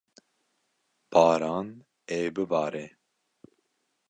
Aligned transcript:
Baran 1.11 1.67
ê 2.17 2.19
bibare. 2.35 2.85